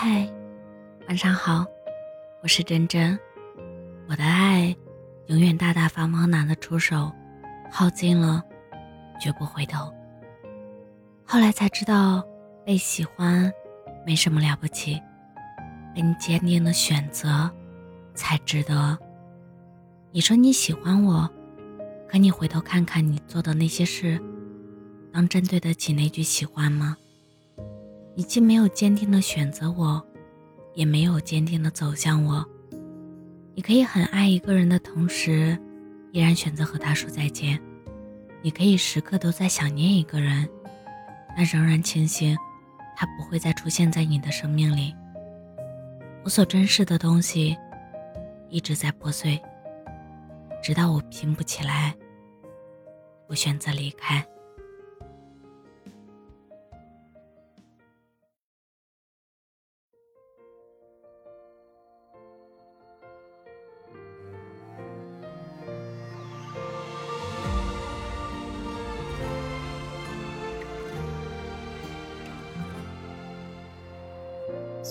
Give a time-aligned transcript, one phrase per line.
[0.00, 0.32] 嗨，
[1.08, 1.66] 晚上好，
[2.40, 3.18] 我是真真。
[4.08, 4.72] 我的爱
[5.26, 7.10] 永远大大方方拿得出手，
[7.68, 8.40] 耗尽了
[9.20, 9.92] 绝不回头。
[11.24, 12.24] 后来才知道，
[12.64, 13.52] 被喜欢
[14.06, 15.02] 没什么了不起，
[15.92, 17.50] 被你坚定的选择
[18.14, 18.96] 才值得。
[20.12, 21.28] 你说你喜欢我，
[22.08, 24.16] 可你回头看看你做的那些事，
[25.12, 26.96] 当真对得起那句喜欢吗？
[28.18, 30.04] 你既没有坚定的选择我，
[30.74, 32.44] 也没有坚定的走向我。
[33.54, 35.56] 你可以很爱一个人的同时，
[36.10, 37.62] 依然选择和他说再见。
[38.42, 40.48] 你可以时刻都在想念一个人，
[41.36, 42.36] 但仍然庆幸
[42.96, 44.92] 他不会再出现在你的生命里。
[46.24, 47.56] 我所珍视的东西，
[48.48, 49.40] 一直在破碎，
[50.60, 51.94] 直到我拼不起来，
[53.28, 54.26] 我选择离开。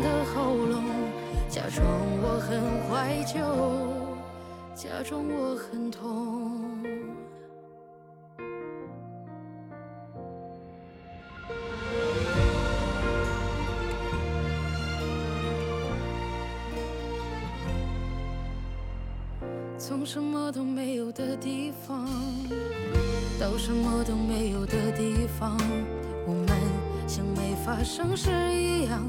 [0.00, 0.82] 的喉咙，
[1.48, 1.86] 假装
[2.22, 3.38] 我很怀旧，
[4.74, 6.50] 假装我很痛。
[19.78, 22.06] 从什么都没有的地方。
[23.40, 25.56] 到什么都没有的地方，
[26.26, 26.48] 我们
[27.08, 29.08] 像没发生事一样，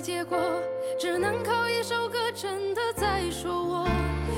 [0.00, 0.38] 结果，
[0.98, 3.84] 只能靠一首歌真的在说我，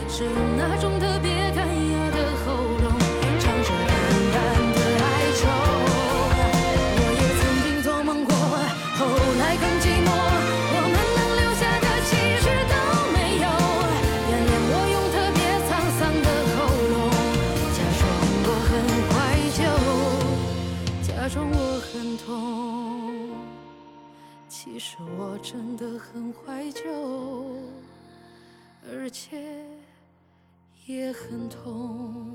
[0.08, 2.90] 是用那种特别干哑的喉咙，
[3.38, 3.92] 唱着淡
[4.32, 4.36] 淡
[4.72, 5.06] 的哀
[5.36, 5.42] 愁。
[6.96, 8.32] 我也曾经做梦过，
[8.96, 9.04] 后
[9.38, 10.08] 来更寂寞，
[10.72, 12.10] 我们能留下的其
[12.40, 12.74] 实都
[13.12, 13.46] 没有。
[14.30, 15.38] 原谅我用特别
[15.68, 15.70] 沧
[16.00, 16.58] 桑的喉
[16.90, 16.96] 咙，
[17.76, 18.02] 假装
[18.46, 18.70] 我很
[19.12, 19.18] 坏。
[21.02, 21.54] 假装我
[21.92, 23.09] 很痛，
[24.62, 26.82] 其实我真的很怀旧，
[28.92, 29.64] 而且
[30.84, 32.29] 也很痛。